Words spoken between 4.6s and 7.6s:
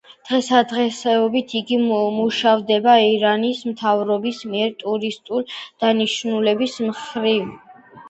ტურისტული დანიშნულების მხრივ.